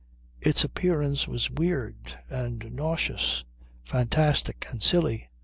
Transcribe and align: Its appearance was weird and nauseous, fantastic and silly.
Its 0.39 0.63
appearance 0.63 1.27
was 1.27 1.51
weird 1.51 2.19
and 2.27 2.73
nauseous, 2.73 3.43
fantastic 3.85 4.65
and 4.71 4.81
silly. 4.81 5.27